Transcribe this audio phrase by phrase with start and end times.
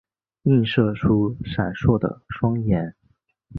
[0.45, 2.95] 映射出闪烁的双眼